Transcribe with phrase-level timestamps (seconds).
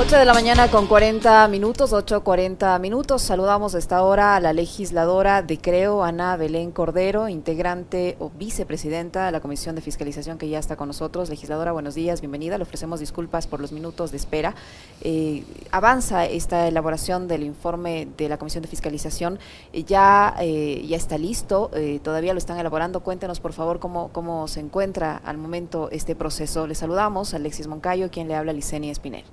[0.00, 3.20] 8 de la mañana con 40 minutos, 8.40 minutos.
[3.20, 9.26] Saludamos a esta hora a la legisladora de Creo, Ana Belén Cordero, integrante o vicepresidenta
[9.26, 11.30] de la Comisión de Fiscalización que ya está con nosotros.
[11.30, 12.56] Legisladora, buenos días, bienvenida.
[12.58, 14.54] Le ofrecemos disculpas por los minutos de espera.
[15.00, 15.42] Eh,
[15.72, 19.40] avanza esta elaboración del informe de la Comisión de Fiscalización.
[19.72, 21.72] Eh, ya, eh, ya está listo,
[22.04, 23.00] todavía lo están elaborando.
[23.00, 26.68] Cuéntenos, por favor, cómo, cómo se encuentra al momento este proceso.
[26.68, 29.24] Le saludamos a Alexis Moncayo, quien le habla a Licenia Espinel.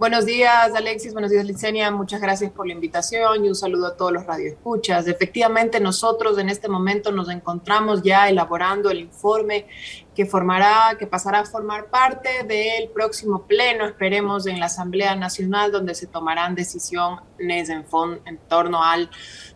[0.00, 1.12] Buenos días, Alexis.
[1.12, 1.90] Buenos días, Licenia.
[1.90, 5.06] Muchas gracias por la invitación y un saludo a todos los radioescuchas.
[5.06, 9.66] Efectivamente, nosotros en este momento nos encontramos ya elaborando el informe
[10.14, 15.70] que formará, que pasará a formar parte del próximo pleno, esperemos, en la Asamblea Nacional,
[15.70, 17.84] donde se tomarán decisiones en,
[18.24, 19.10] en torno al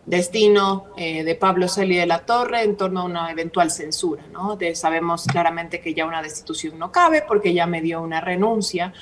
[0.05, 4.23] destino eh, de Pablo Celi de la Torre, en torno a una eventual censura.
[4.31, 4.57] ¿no?
[4.75, 8.93] sabemos claramente que ya una destitución no cabe porque ya me dio una renuncia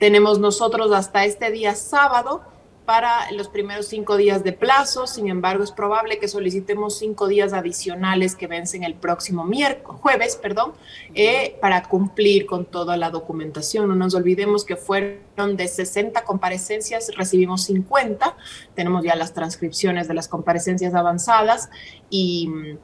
[0.00, 2.40] tenemos nosotros hasta este día sábado
[2.86, 7.52] para los primeros cinco días de plazo, sin embargo es probable que solicitemos cinco días
[7.52, 10.72] adicionales que vencen el próximo miércoles, jueves, perdón,
[11.14, 13.88] eh, para cumplir con toda la documentación.
[13.88, 18.36] No nos olvidemos que fueron de 60 comparecencias, recibimos 50,
[18.74, 21.68] tenemos ya las transcripciones de las comparecencias avanzadas
[22.08, 22.78] y mm,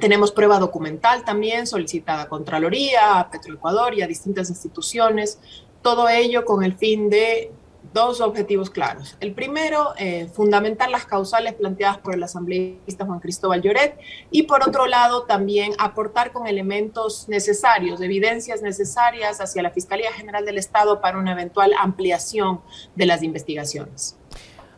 [0.00, 5.38] tenemos prueba documental también solicitada a Contraloría, a Petroecuador y a distintas instituciones
[5.82, 7.52] todo ello con el fin de
[7.92, 9.16] dos objetivos claros.
[9.20, 13.98] El primero, eh, fundamentar las causales planteadas por el asambleísta Juan Cristóbal Lloret
[14.30, 20.44] y por otro lado también aportar con elementos necesarios, evidencias necesarias hacia la Fiscalía General
[20.44, 22.60] del Estado para una eventual ampliación
[22.94, 24.16] de las investigaciones.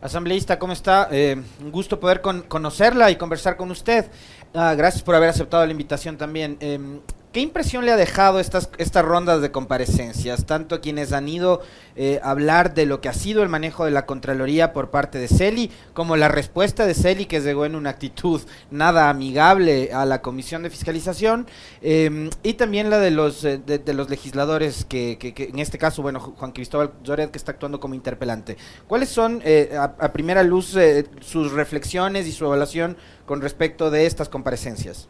[0.01, 1.09] Asambleísta, ¿cómo está?
[1.13, 4.11] Eh, un gusto poder conocerla y conversar con usted.
[4.53, 6.57] Ah, gracias por haber aceptado la invitación también.
[6.59, 7.01] Em,
[7.33, 11.63] ¿Qué impresión le ha dejado estas, estas rondas de comparecencias, tanto a quienes han ido
[11.97, 15.17] eh, a hablar de lo que ha sido el manejo de la Contraloría por parte
[15.17, 20.05] de Celi, como la respuesta de Celi, que llegó en una actitud nada amigable a
[20.05, 21.47] la Comisión de Fiscalización,
[21.81, 26.21] em, y también la de los, eh, de, los legisladores, que, en este caso, bueno,
[26.21, 28.59] Juan Cristóbal Lloret, que está actuando como interpelante.
[28.87, 30.77] ¿Cuáles son, eh, a, primera luz,
[31.23, 35.09] sus reflexiones y su evaluación con respecto de estas comparecencias?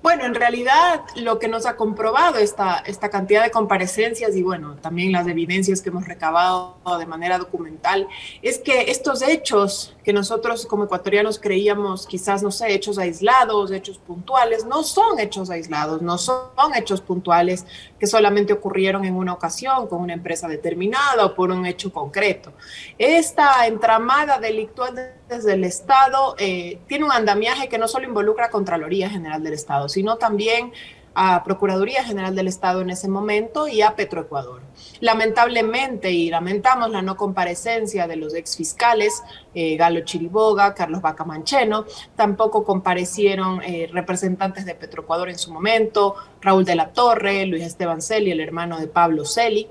[0.00, 4.76] Bueno, en realidad lo que nos ha comprobado esta, esta cantidad de comparecencias y bueno,
[4.76, 8.06] también las evidencias que hemos recabado de manera documental
[8.40, 13.98] es que estos hechos que nosotros como ecuatorianos creíamos quizás, no sé, hechos aislados, hechos
[13.98, 17.66] puntuales, no son hechos aislados, no son hechos puntuales
[17.98, 22.52] que solamente ocurrieron en una ocasión con una empresa determinada o por un hecho concreto.
[22.96, 28.50] Esta entramada delictual desde el Estado eh, tiene un andamiaje que no solo involucra a
[28.50, 30.72] Contraloría General del Estado, sino también
[31.14, 34.62] a Procuraduría General del Estado en ese momento y a Petroecuador.
[35.00, 39.22] Lamentablemente, y lamentamos la no comparecencia de los exfiscales
[39.52, 46.64] eh, Galo Chiriboga, Carlos Bacamancheno, tampoco comparecieron eh, representantes de Petroecuador en su momento, Raúl
[46.64, 49.68] de la Torre, Luis Esteban Celi, el hermano de Pablo Celi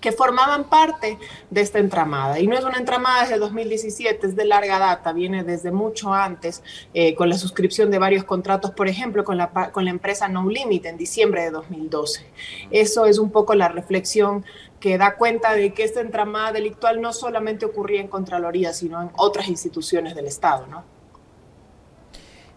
[0.00, 1.18] que formaban parte
[1.50, 2.40] de esta entramada.
[2.40, 6.62] Y no es una entramada desde 2017, es de larga data, viene desde mucho antes,
[6.94, 10.48] eh, con la suscripción de varios contratos, por ejemplo, con la, con la empresa No
[10.48, 12.26] Limit en diciembre de 2012.
[12.70, 14.44] Eso es un poco la reflexión
[14.80, 19.10] que da cuenta de que esta entramada delictual no solamente ocurría en Contraloría, sino en
[19.16, 20.84] otras instituciones del Estado, ¿no?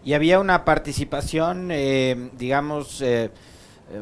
[0.04, 3.30] Y había una participación, eh, digamos, eh,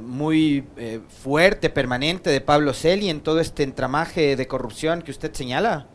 [0.00, 5.32] muy eh, fuerte, permanente de Pablo Celi en todo este entramaje de corrupción que usted
[5.32, 5.86] señala?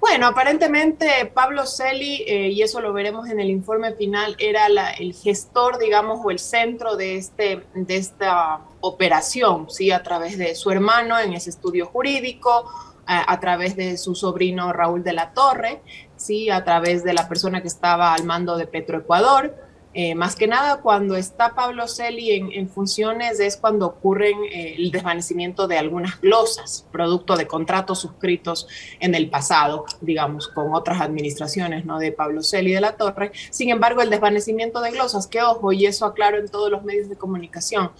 [0.00, 4.66] Bueno, aparentemente Pablo Celi, eh, y eso lo veremos en el informe final, era
[4.98, 9.90] el gestor, digamos, o el centro de, este, de esta operación, ¿sí?
[9.90, 12.70] A través de su hermano en ese estudio jurídico,
[13.06, 15.82] a, a, través de su sobrino Raúl de la Torre,
[16.16, 16.48] ¿sí?
[16.48, 19.67] A través de la persona que estaba al mando de Petroecuador.
[20.00, 24.92] Eh, más que nada, cuando está Pablo Celi en, funciones es cuando ocurre eh, el
[24.92, 28.68] desvanecimiento de algunas glosas, producto de contratos suscritos
[29.00, 31.98] en el pasado, digamos, con otras administraciones, ¿no?
[31.98, 33.32] De Pablo Celi de la Torre.
[33.50, 37.08] Sin embargo, el desvanecimiento de glosas, que ojo, y eso aclaro en todos los medios
[37.08, 37.90] de comunicación,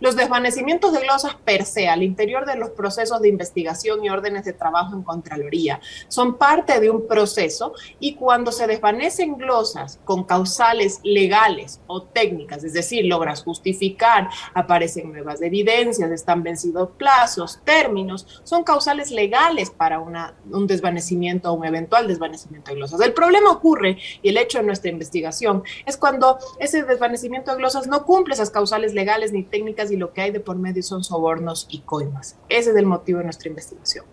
[0.00, 4.44] los desvanecimientos de glosas per se al interior de los procesos de investigación y órdenes
[4.44, 10.22] de trabajo en Contraloría son parte de un proceso y cuando se desvanecen glosas con
[10.22, 11.47] causales legales,
[11.86, 19.10] o técnicas, es decir, logras justificar, aparecen nuevas evidencias, están vencidos plazos, términos, son causales
[19.10, 23.00] legales para un desvanecimiento o un eventual desvanecimiento de glosas.
[23.00, 27.86] El problema ocurre, y el hecho de nuestra investigación, es cuando ese desvanecimiento de glosas
[27.86, 31.04] no cumple esas causales legales ni técnicas y lo que hay de por medio son
[31.04, 32.36] sobornos y coimas.
[32.48, 34.04] Ese es el motivo de nuestra investigación.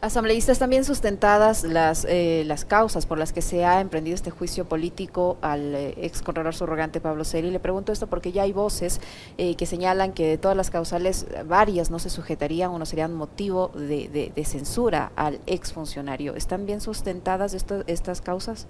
[0.00, 4.68] Asambleístas, también sustentadas las, eh, las causas por las que se ha emprendido este juicio
[4.68, 6.22] político al eh, ex
[6.52, 7.50] subrogante Pablo Celi.
[7.50, 9.00] Le pregunto esto porque ya hay voces
[9.38, 13.12] eh, que señalan que de todas las causales, varias no se sujetarían o no serían
[13.12, 16.36] motivo de, de, censura al ex funcionario.
[16.36, 18.68] ¿Están bien sustentadas estas causas?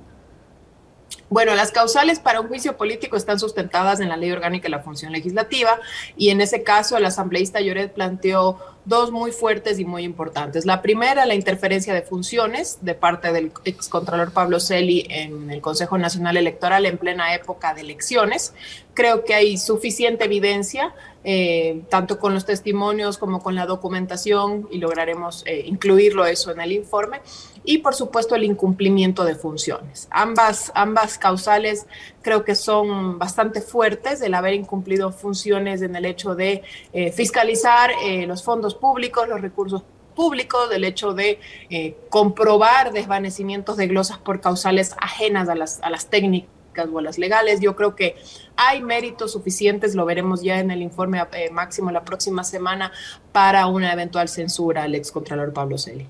[1.31, 4.81] Bueno, las causales para un juicio político están sustentadas en la ley orgánica de la
[4.81, 5.78] función legislativa
[6.16, 8.58] y en ese caso el asambleísta Lloret planteó
[8.88, 10.64] dos muy fuertes y muy importantes.
[10.64, 15.99] La primera, la interferencia de funciones de parte del excontralor Pablo Celi en el Consejo
[15.99, 18.54] Nacional Electoral en plena época de elecciones.
[18.94, 24.78] Creo que hay suficiente evidencia, eh, tanto con los testimonios como con la documentación, y
[24.78, 27.20] lograremos eh, incluirlo eso en el informe.
[27.70, 30.08] Y por supuesto el incumplimiento de funciones.
[30.10, 31.86] Ambas, ambas causales
[32.22, 36.62] creo que son bastante fuertes, el haber incumplido funciones en el hecho de
[36.94, 37.90] eh, fiscalizar
[38.26, 39.82] los fondos públicos, los recursos
[40.16, 45.90] públicos, del hecho de eh, comprobar desvanecimientos de glosas por causales ajenas a las, a
[45.90, 47.60] las técnicas o a las legales.
[47.60, 48.16] Yo creo que
[48.56, 52.92] hay méritos suficientes, lo veremos ya en el informe eh, máximo la próxima semana,
[53.30, 56.08] para una eventual censura al excontralor Pablo Celi.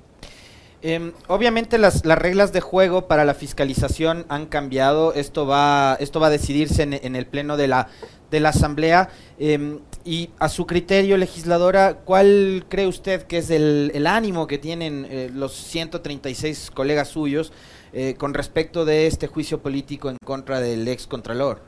[0.81, 5.13] Em, obviamente las, las, reglas de juego para la fiscalización han cambiado.
[5.13, 7.89] Esto va, esto va a decidirse en, en el pleno de la,
[8.31, 9.11] de la Asamblea.
[9.39, 15.07] Em, y a su criterio, legisladora, ¿cuál cree usted que es el, ánimo que tienen
[15.11, 17.53] eh, los 136 colegas suyos
[17.93, 21.63] eh, con respecto de este juicio político en contra del ex contralor?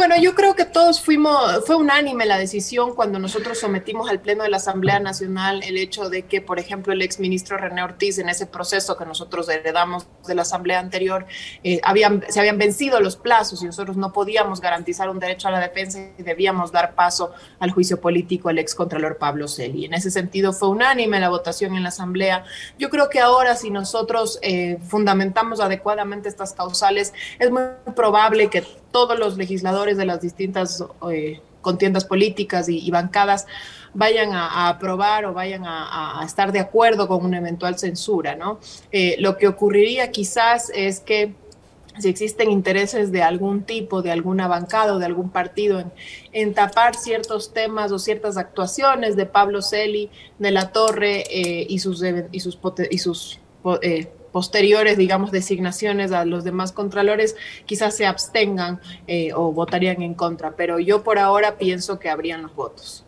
[0.00, 4.44] Bueno, yo creo que todos fuimos, fue unánime la decisión cuando nosotros sometimos al Pleno
[4.44, 8.30] de la Asamblea Nacional el hecho de que, por ejemplo, el exministro René Ortiz, en
[8.30, 11.26] ese proceso que nosotros heredamos de la Asamblea anterior,
[11.62, 15.50] eh, habían, se habían vencido los plazos y nosotros no podíamos garantizar un derecho a
[15.50, 19.84] la defensa y debíamos dar paso al juicio político al excontralor Pablo Celi.
[19.84, 22.46] En ese sentido, fue unánime la votación en la Asamblea.
[22.78, 27.64] Yo creo que ahora, si nosotros eh, fundamentamos adecuadamente estas causales, es muy
[27.94, 33.46] probable que todos los legisladores de las distintas eh, contiendas políticas y, bancadas
[33.92, 38.60] vayan a, aprobar o vayan a, estar de acuerdo con una eventual censura, ¿no?
[38.92, 41.34] Eh, lo que ocurriría quizás es que
[41.98, 45.82] si existen intereses de algún tipo, de alguna bancada o de algún partido
[46.32, 50.08] en, tapar ciertos temas o ciertas actuaciones de Pablo Celi,
[50.38, 52.02] de la Torre eh, y sus,
[52.32, 52.58] y sus,
[52.90, 53.40] y sus
[54.32, 57.36] posteriores, digamos, designaciones a los demás contralores,
[57.66, 62.42] quizás se abstengan eh, o votarían en contra, pero yo por ahora pienso que habrían
[62.42, 63.04] los votos.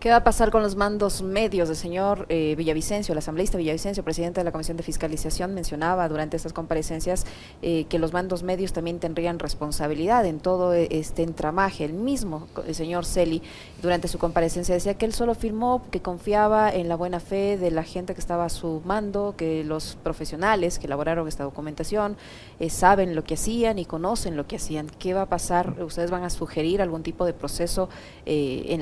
[0.00, 1.66] ¿Qué va a pasar con los mandos medios?
[1.66, 6.36] del señor eh, Villavicencio, el asambleísta Villavicencio, presidente de la Comisión de Fiscalización, mencionaba durante
[6.36, 7.26] estas comparecencias
[7.62, 11.84] eh, que los mandos medios también tendrían responsabilidad en todo e, este entramaje.
[11.84, 13.42] El mismo el señor Celi,
[13.82, 17.72] durante su comparecencia, decía que él solo firmó que confiaba en la buena fe de
[17.72, 22.16] la gente que estaba a su mando, que los profesionales que elaboraron esta documentación
[22.60, 24.88] eh, saben lo que hacían y conocen lo que hacían.
[25.00, 25.74] ¿Qué va a pasar?
[25.82, 27.88] ¿Ustedes van a sugerir algún tipo de proceso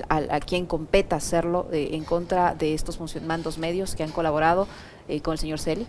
[0.09, 1.06] a, a quien compete?
[1.14, 4.67] Hacerlo eh, en contra de estos mandos medios que han colaborado
[5.08, 5.87] eh, con el señor Celi?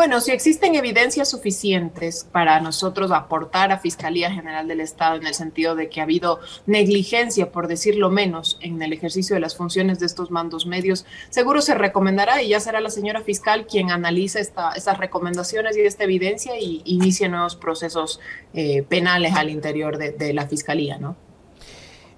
[0.00, 5.34] Bueno, si existen evidencias suficientes para nosotros aportar a Fiscalía General del Estado en el
[5.34, 9.98] sentido de que ha habido negligencia, por decirlo menos, en el ejercicio de las funciones
[9.98, 14.40] de estos mandos medios, seguro se recomendará y ya será la señora fiscal quien analice
[14.40, 18.20] esta, estas recomendaciones y esta evidencia y inicie nuevos procesos
[18.54, 21.16] eh, penales al interior de la Fiscalía, ¿no?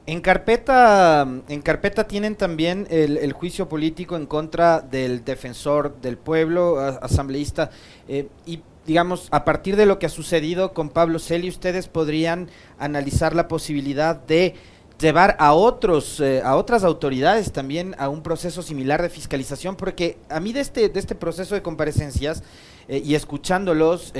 [0.04, 6.80] En carpeta, en carpeta tienen también el, juicio político en contra del defensor del pueblo,
[6.80, 7.70] asambleísta,
[8.08, 12.50] eh, y digamos, a partir de lo que ha sucedido con Pablo Celi, ustedes podrían
[12.80, 14.56] analizar la posibilidad de
[14.98, 20.18] llevar a otros, eh, a otras autoridades también a un proceso similar de fiscalización, porque
[20.28, 22.42] a mí de este, de este proceso de comparecencias
[22.88, 24.12] eh, y escuchándolos,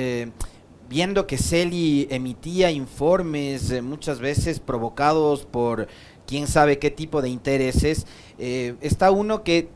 [0.89, 5.89] viendo que Celi emitía informes eh, muchas veces provocados por
[6.27, 8.07] quién sabe qué tipo de intereses,
[8.39, 9.69] eh, está uno que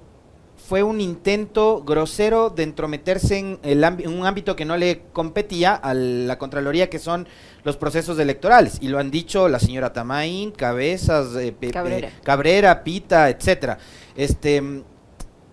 [0.69, 5.95] fue un intento grosero de entrometerse en, el un ámbito que no le competía a
[5.95, 7.29] la Contraloría, que son
[7.63, 8.79] los procesos electorales.
[8.81, 12.11] Y lo han dicho la señora Tamaín, Cabezas, eh, Cabrera.
[12.25, 13.79] Cabrera, Pita, etcétera.
[14.17, 14.83] Este,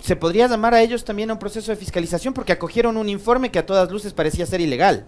[0.01, 2.33] ¿Se podría llamar a ellos también a un proceso de fiscalización?
[2.33, 5.05] Porque acogieron un informe que a todas luces parecía ser ilegal.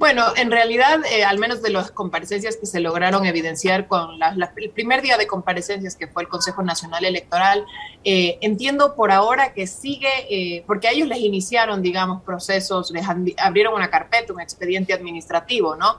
[0.00, 4.18] Bueno, en realidad, eh, al menos de las comparecencias que se lograron evidenciar con
[4.56, 7.66] el primer día de comparecencias que fue el Consejo Nacional Electoral,
[8.02, 13.04] eh, entiendo por ahora que sigue, eh, porque a ellos les iniciaron, digamos, procesos, les
[13.36, 15.98] abrieron una carpeta, un expediente administrativo, ¿no?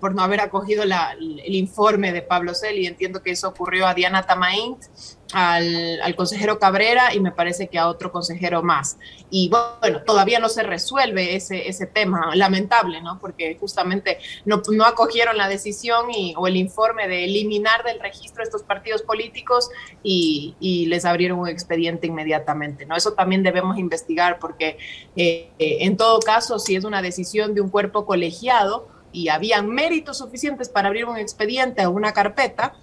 [0.00, 2.88] por no haber acogido el, informe de Pablo Celi.
[2.88, 4.82] Entiendo que eso ocurrió a Diana Tamaint,
[5.32, 8.98] al, consejero Cabrera y me parece que a otro consejero más.
[9.30, 13.18] Y bueno, todavía no se resuelve ese, ese tema, lamentable, ¿no?
[13.18, 18.42] Porque justamente no, no acogieron la decisión y, o el informe de eliminar del registro
[18.42, 19.70] estos partidos políticos
[20.02, 22.96] y, y les abrieron un expediente inmediatamente, ¿no?
[22.96, 24.78] Eso también debemos investigar porque
[25.16, 29.62] eh, eh, en todo caso, si es una decisión de un cuerpo colegiado y había
[29.62, 32.74] méritos suficientes para abrir un expediente o una carpeta,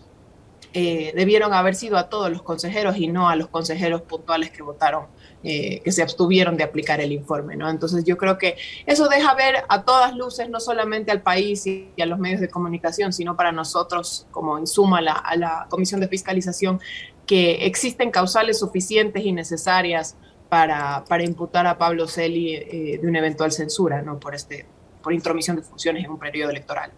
[0.74, 4.64] eh, debieron haber sido a todos los consejeros y no a los consejeros puntuales que
[4.64, 5.08] votaron,
[5.44, 7.56] eh, que se abstuvieron de aplicar el informe.
[7.56, 7.70] ¿no?
[7.70, 11.92] Entonces yo creo que eso deja ver a todas luces, no solamente al país y
[12.02, 16.02] a los medios de comunicación, sino para nosotros como insumo a la, a la Comisión
[16.02, 16.80] de Fiscalización,
[17.26, 20.16] que existen causales suficientes y necesarias
[20.50, 24.66] para, imputar a Pablo Celi eh, de una eventual censura por, este,
[25.02, 26.92] por intromisión de funciones en un periodo electoral.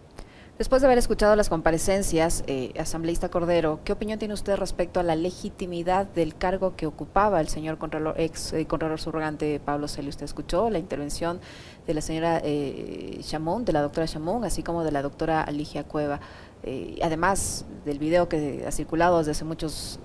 [0.57, 5.03] Después de haber escuchado las comparecencias, eh, asambleísta Cordero, ¿qué opinión tiene usted respecto a
[5.03, 10.09] la legitimidad del cargo que ocupaba el señor Contralor, ex eh, Contralor Subrogante Pablo Celi?
[10.09, 11.39] Usted escuchó la intervención
[11.85, 15.83] de la señora eh, Chamón, de la doctora Chamón, así como de la doctora Aligia
[15.83, 16.21] Cueva.
[16.63, 19.99] Eh, además del video que ha circulado desde hace muchos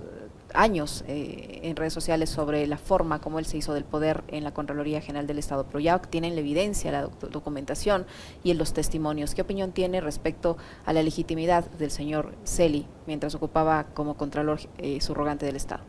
[0.53, 4.43] años eh, en redes sociales sobre la forma como él se hizo del poder en
[4.43, 8.05] la Contraloría General del Estado, pero ya tienen la evidencia, la documentación
[8.43, 9.35] y en los testimonios.
[9.35, 14.99] ¿Qué opinión tiene respecto a la legitimidad del señor Celi mientras ocupaba como Contralor eh,
[15.39, 15.83] del Estado?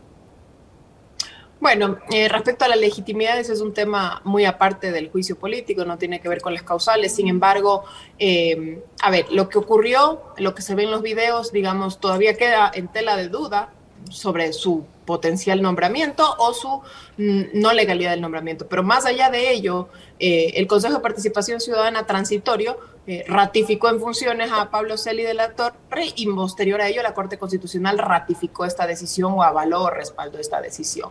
[1.65, 5.85] Bueno, eh, respecto a la legitimidad, ese es un tema muy aparte del juicio político,
[5.87, 7.15] no tiene que ver con las causales.
[7.15, 7.85] Sin embargo,
[8.19, 12.37] eh, a ver, lo que ocurrió, lo que se ve en los videos, digamos, todavía
[12.37, 13.73] queda en tela de duda
[14.11, 16.81] sobre su potencial nombramiento o su
[17.19, 18.67] mm, no legalidad del nombramiento.
[18.69, 24.01] Pero más allá de ello, eh, el Consejo de Participación Ciudadana Transitorio eh, ratificó en
[24.01, 28.65] funciones a Pablo Celi de la Torre y posterior a ello la Corte Constitucional ratificó
[28.65, 31.11] esta decisión o avaló o respaldó esta decisión.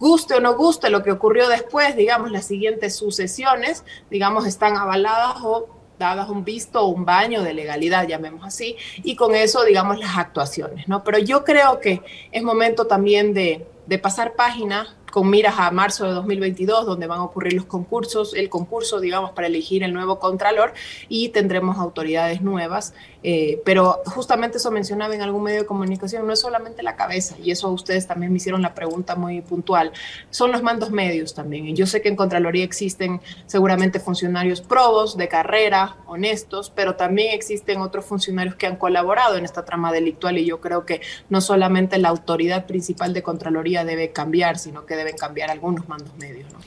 [0.00, 5.36] Guste o no guste lo que ocurrió después, digamos, las siguientes sucesiones, digamos, están avaladas
[5.42, 5.68] o
[6.00, 10.16] dadas un visto o un baño de legalidad, llamemos así, y con eso, digamos, las
[10.16, 11.04] actuaciones, ¿no?
[11.04, 12.02] Pero yo creo que
[12.32, 17.20] es momento también de, de pasar página con miras a marzo de 2022, donde van
[17.20, 20.72] a ocurrir los concursos, el concurso, digamos, para elegir el nuevo contralor
[21.08, 22.94] y tendremos autoridades nuevas.
[23.22, 27.36] Eh, pero justamente eso mencionaba en algún medio de comunicación, no es solamente la cabeza,
[27.42, 29.92] y eso ustedes también me hicieron la pregunta muy puntual,
[30.30, 31.68] son los mandos medios también.
[31.68, 37.34] Y yo sé que en Contraloría existen seguramente funcionarios probos, de carrera, honestos, pero también
[37.34, 41.40] existen otros funcionarios que han colaborado en esta trama delictual y yo creo que no
[41.40, 46.52] solamente la autoridad principal de Contraloría debe cambiar, sino que deben cambiar algunos mandos medios.
[46.52, 46.58] ¿no?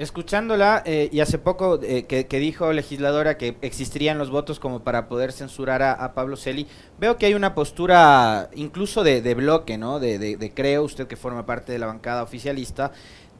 [0.00, 5.08] Escuchándola, eh, y hace poco eh, que, dijo legisladora que existirían los votos como para
[5.08, 6.66] poder censurar a, Pablo Celi,
[6.98, 10.00] veo que hay una postura incluso de, bloque, ¿no?
[10.00, 12.92] De, de, creo, usted que forma parte de la bancada oficialista,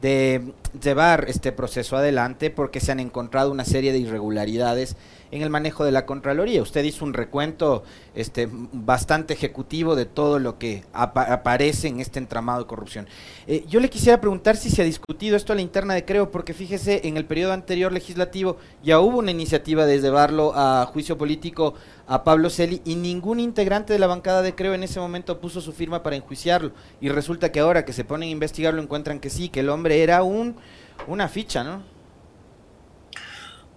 [0.03, 4.95] de llevar este proceso adelante porque se han encontrado una serie de irregularidades
[5.31, 6.61] en el manejo de la Contraloría.
[6.61, 7.83] Usted hizo un recuento
[8.15, 13.07] este, bastante ejecutivo de todo lo que aparece en este entramado de corrupción.
[13.47, 16.31] Eh, yo le quisiera preguntar si se ha discutido esto a la interna de Creo,
[16.31, 21.17] porque fíjese, en el periodo anterior legislativo ya hubo una iniciativa de llevarlo a juicio
[21.17, 21.75] político
[22.07, 25.61] a Pablo Celi y ningún integrante de la bancada de Creo en ese momento puso
[25.61, 26.71] su firma para enjuiciarlo.
[26.99, 30.03] Y resulta que ahora que se ponen a investigarlo encuentran que sí, que el hombre
[30.03, 30.57] era un,
[31.07, 31.91] una ficha, ¿no?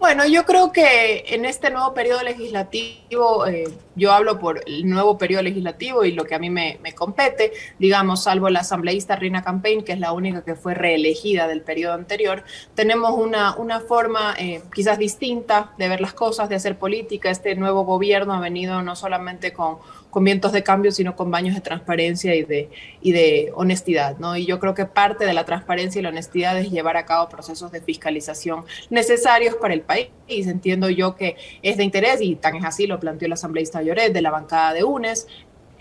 [0.05, 3.65] Bueno, yo creo que en este nuevo periodo legislativo, eh,
[3.95, 8.25] yo hablo por el nuevo periodo legislativo y lo que a mí me, compete, digamos,
[8.25, 12.45] salvo la asambleísta Rina Campaign, que es la única que fue reelegida del periodo anterior,
[12.75, 17.31] tenemos una, una forma eh, quizás distinta de ver las cosas, de hacer política.
[17.31, 19.79] Este nuevo gobierno ha venido no solamente con
[20.15, 24.17] con vientos de cambio, sino con baños de transparencia y de, y de honestidad.
[24.19, 24.37] ¿no?
[24.37, 27.29] Y yo creo que parte de la transparencia y la honestidad es llevar a cabo
[27.29, 30.11] procesos de fiscalización necesarios para el país.
[30.29, 34.13] Entiendo yo que es de interés, y tan es así lo planteó el asambleísta Lloret
[34.13, 35.27] de la bancada de UNES,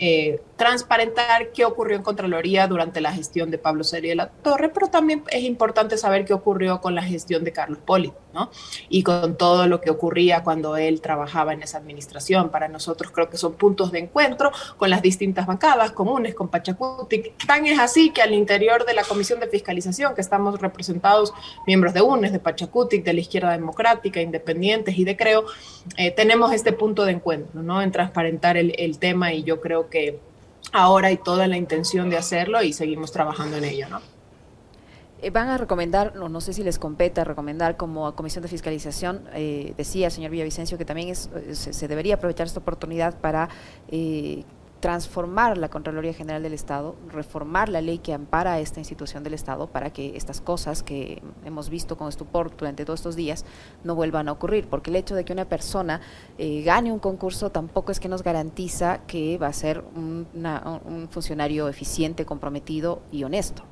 [0.00, 4.68] eh, transparentar qué ocurrió en Contraloría durante la gestión de Pablo Serie de la Torre,
[4.68, 8.50] pero también es importante saber qué ocurrió con la gestión de Carlos Poli ¿no?
[8.88, 12.50] Y con todo lo que ocurría cuando él trabajaba en esa administración.
[12.50, 17.32] Para nosotros creo que son puntos de encuentro con las distintas bancadas comunes, con Pachacuti.
[17.46, 21.32] Tan es así que al interior de la Comisión de Fiscalización, que estamos representados
[21.66, 25.44] miembros de UNES, de Pachacuti, de la Izquierda Democrática, Independientes y de Creo,
[25.96, 27.80] eh, tenemos este punto de encuentro, ¿no?
[27.80, 30.18] En transparentar el, el tema y yo creo que
[30.72, 34.13] ahora hay toda la intención de hacerlo y seguimos trabajando en ello, ¿no?
[35.22, 39.22] Eh, van a recomendar, no, no sé si les compete recomendar como Comisión de Fiscalización,
[39.32, 43.48] eh, decía el señor Villavicencio que también es, eh, se, debería aprovechar esta oportunidad para
[44.80, 49.32] transformar la Contraloría General del Estado, reformar la ley que ampara a esta institución del
[49.32, 53.46] Estado para que estas cosas que hemos visto con estupor durante todos estos días
[53.82, 56.02] no vuelvan a ocurrir, porque el hecho de que una persona
[56.38, 62.26] gane un concurso tampoco es que nos garantiza que va a ser un funcionario eficiente,
[62.26, 63.64] comprometido y honesto.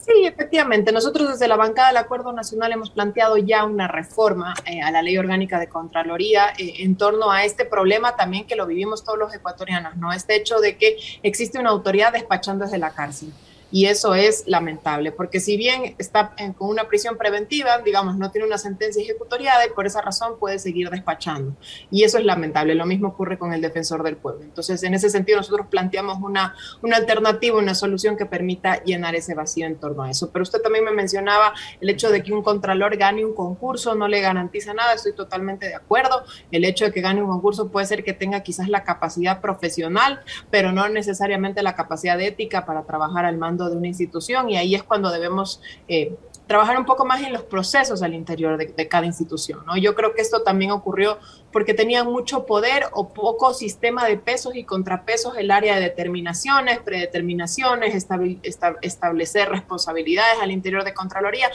[0.00, 0.92] Sí, efectivamente.
[0.92, 5.02] Nosotros desde la bancada del Acuerdo Nacional hemos planteado ya una reforma eh, a la
[5.02, 9.18] ley orgánica de Contraloría eh, en torno a este problema también que lo vivimos todos
[9.18, 10.12] los ecuatorianos, ¿no?
[10.12, 13.32] Este hecho de que existe una autoridad despachando desde la cárcel
[13.70, 18.46] y eso es lamentable, porque si bien está con una prisión preventiva, digamos, no tiene
[18.46, 21.54] una sentencia ejecutoriada y por esa razón puede seguir despachando.
[21.90, 22.74] Y eso es lamentable.
[22.74, 24.42] Lo mismo ocurre con el defensor del pueblo.
[24.42, 29.34] Entonces, en ese sentido, nosotros planteamos una, una alternativa, una solución que permita llenar ese
[29.34, 30.30] vacío en torno a eso.
[30.32, 34.08] Pero usted también me mencionaba el hecho de que un contralor gane un concurso no
[34.08, 34.94] le garantiza nada.
[34.94, 36.24] Estoy totalmente de acuerdo.
[36.50, 40.20] El hecho de que gane un concurso puede ser que tenga quizás la capacidad profesional,
[40.50, 44.74] pero no necesariamente la capacidad ética para trabajar al mando de una institución y ahí
[44.74, 46.16] es cuando debemos eh,
[46.50, 49.60] trabajar un poco más en los procesos al interior de, cada institución.
[49.66, 49.76] ¿no?
[49.76, 51.18] Yo creo que esto también ocurrió
[51.52, 56.80] porque tenían mucho poder o poco sistema de pesos y contrapesos el área de determinaciones,
[56.80, 57.94] predeterminaciones,
[58.82, 61.50] establecer responsabilidades al interior de Contraloría,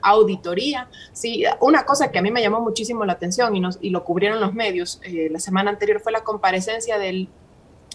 [0.00, 0.88] auditoría.
[1.12, 4.04] Sí, una cosa que a mí me llamó muchísimo la atención y, nos, y lo
[4.04, 7.28] cubrieron los medios eh, la semana anterior fue la comparecencia del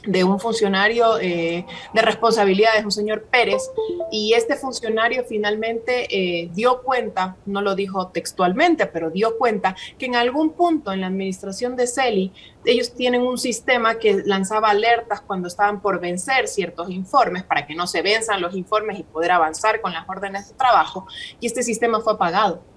[0.06, 3.72] de un funcionario eh, de responsabilidades, un señor Pérez,
[4.12, 10.06] y este funcionario finalmente eh, dio cuenta, no lo dijo textualmente, pero dio cuenta que
[10.06, 12.32] en algún punto en la administración de Celi,
[12.66, 17.76] ellos tienen un sistema que lanzaba alertas cuando estaban por vencer ciertos informes para que
[17.76, 21.08] no se venzan los informes y poder avanzar con las órdenes de trabajo,
[21.40, 22.75] y este sistema fue apagado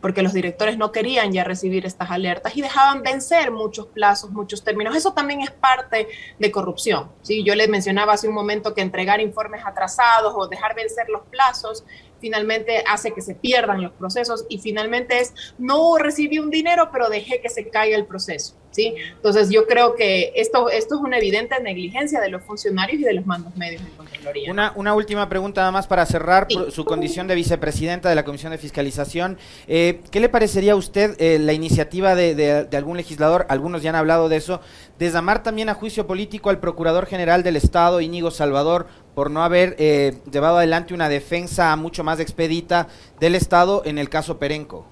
[0.00, 4.64] porque los directores no querían ya recibir estas alertas y dejaban vencer muchos plazos, muchos
[4.64, 4.96] términos.
[4.96, 6.08] Eso también es parte
[6.38, 7.10] de corrupción.
[7.22, 7.44] ¿sí?
[7.44, 11.84] Yo les mencionaba hace un momento que entregar informes atrasados o dejar vencer los plazos
[12.20, 17.08] finalmente hace que se pierdan los procesos y finalmente es no recibí un dinero pero
[17.08, 18.54] dejé que se caiga el proceso.
[18.70, 18.94] ¿sí?
[19.16, 23.14] Entonces yo creo que esto, esto es una evidente negligencia de los funcionarios y de
[23.14, 24.50] los mandos medios de Contraloría.
[24.50, 28.52] Una, una última pregunta nada más para cerrar su condición de vicepresidenta de la Comisión
[28.52, 29.38] de Fiscalización.
[29.66, 33.90] Eh, ¿Qué le parecería a usted eh, la iniciativa de, de, algún legislador, algunos ya
[33.90, 34.60] han hablado de eso,
[34.98, 39.42] de llamar también a juicio político al Procurador General del Estado, Íñigo Salvador, por no
[39.42, 44.86] haber eh, llevado adelante una defensa mucho más expedita del Estado en el caso Perenco?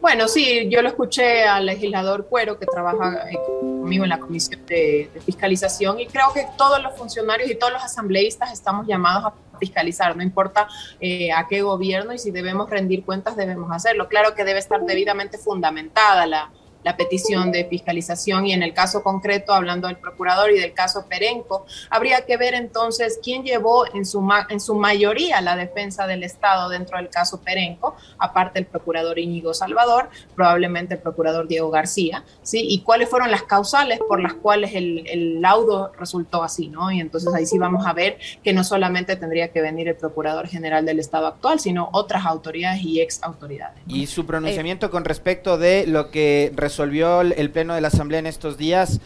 [0.00, 4.64] Bueno, sí, yo lo escuché al legislador Cuero, que trabaja eh, conmigo en la Comisión
[4.64, 9.58] de, Fiscalización, y creo que todos los funcionarios y todos los asambleístas estamos llamados a
[9.58, 10.68] fiscalizar, no importa
[11.00, 14.08] eh, a qué gobierno y si debemos rendir cuentas, debemos hacerlo.
[14.08, 16.50] Claro que debe estar debidamente fundamentada la,
[16.82, 21.06] la petición de fiscalización y en el caso concreto, hablando del procurador y del caso
[21.08, 26.22] Perenco, habría que ver entonces quién llevó en su, en su mayoría la defensa del
[26.22, 32.24] Estado dentro del caso Perenco, aparte el procurador Íñigo Salvador, probablemente el procurador Diego García,
[32.42, 32.66] ¿sí?
[32.68, 36.90] Y cuáles fueron las causales por las cuales el, el laudo resultó así, ¿no?
[36.90, 40.48] Y entonces ahí sí vamos a ver que no solamente tendría que venir el procurador
[40.48, 43.78] general del Estado actual, sino otras autoridades y ex autoridades.
[43.86, 48.26] Y su pronunciamiento con respecto de lo que resolvió el Pleno de la Asamblea en
[48.26, 49.00] estos días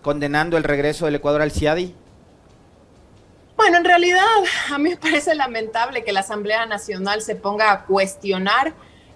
[0.00, 1.94] condenando el regreso del Ecuador al CIADI?
[3.54, 4.24] Bueno, en realidad
[4.72, 8.72] a mí me parece lamentable que la Asamblea Nacional se ponga a cuestionar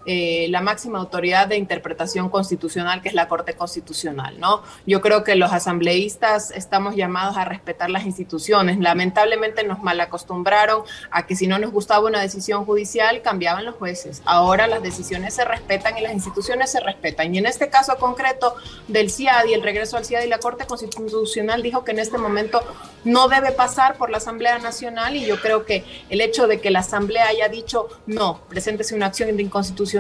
[0.07, 4.63] eh, la máxima autoridad de interpretación constitucional, que es la Corte Constitucional, ¿no?
[4.87, 8.79] Yo creo que los asambleístas estamos llamados a respetar las instituciones.
[8.79, 14.23] Lamentablemente nos malacostumbraron a que si no nos gustaba una decisión judicial, cambiaban los jueces.
[14.25, 17.35] Ahora las decisiones se respetan y las instituciones se respetan.
[17.35, 18.55] Y en este caso concreto
[18.87, 22.63] del CIADI, el regreso al CIADI, la Corte Constitucional dijo que en este momento
[23.05, 26.71] no debe pasar por la Asamblea Nacional y yo creo que el hecho de que
[26.71, 29.98] la Asamblea haya dicho no, preséntese una acción de inconstitucionalidad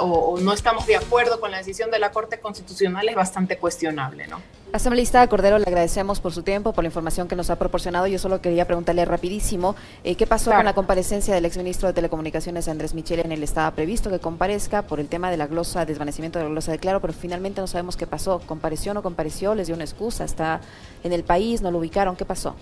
[0.00, 4.26] o, no estamos de acuerdo con la decisión de la Corte Constitucional es bastante cuestionable,
[4.26, 4.40] ¿no?
[4.70, 8.06] Asambleísta Cordero, le agradecemos por su tiempo, por la información que nos ha proporcionado.
[8.06, 9.74] Yo solo quería preguntarle rapidísimo,
[10.04, 13.70] eh, ¿qué pasó con la comparecencia del exministro de Telecomunicaciones, Andrés Michel, en el estaba
[13.70, 17.00] previsto que comparezca por el tema de la glosa, desvanecimiento de la glosa de Claro,
[17.00, 18.40] pero finalmente no sabemos qué pasó.
[18.40, 19.54] ¿Compareció o no compareció?
[19.54, 20.24] ¿Les dio una excusa?
[20.24, 20.60] ¿Está
[21.02, 21.62] en el país?
[21.62, 22.14] ¿No lo ubicaron?
[22.14, 22.54] ¿Qué pasó?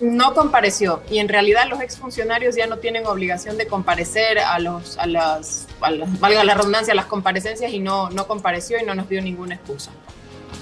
[0.00, 4.96] No compareció y en realidad los exfuncionarios ya no tienen obligación de comparecer a los,
[4.98, 9.08] a las, valga la redundancia, a las comparecencias y no, no compareció y no nos
[9.08, 9.90] dio ninguna excusa.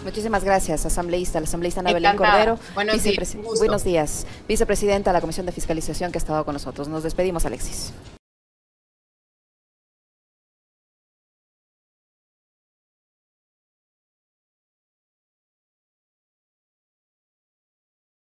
[0.05, 2.59] Muchísimas gracias, asambleísta, la asambleísta Ana Belén Cordero.
[2.74, 6.88] Buenos días, Buenos días, vicepresidenta de la Comisión de Fiscalización que ha estado con nosotros.
[6.88, 7.92] Nos despedimos, Alexis.